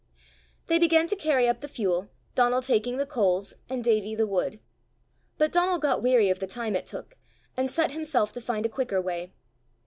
[0.65, 4.59] They began to carry up the fuel, Donal taking the coals, and Davie the wood.
[5.37, 7.17] But Donal got weary of the time it took,
[7.55, 9.31] and set himself to find a quicker way.